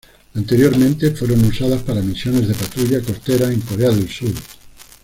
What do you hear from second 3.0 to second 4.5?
costera en Corea del Sur.